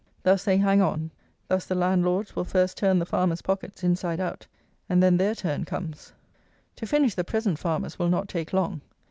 Thus 0.23 0.43
they 0.43 0.57
hang 0.57 0.81
on; 0.81 1.11
thus 1.47 1.67
the 1.67 1.75
landlords 1.75 2.35
will 2.35 2.43
first 2.43 2.75
turn 2.75 2.97
the 2.97 3.05
farmers' 3.05 3.43
pockets 3.43 3.83
inside 3.83 4.19
out; 4.19 4.47
and 4.89 5.03
then 5.03 5.15
their 5.17 5.35
turn 5.35 5.63
comes. 5.63 6.11
To 6.77 6.87
finish 6.87 7.13
the 7.13 7.23
present 7.23 7.59
farmers 7.59 7.99
will 7.99 8.09
not 8.09 8.27
take 8.27 8.51
long. 8.51 8.81